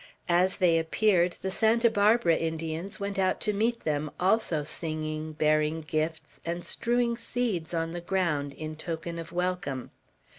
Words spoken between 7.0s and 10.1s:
seeds on the ground, in token of welcome.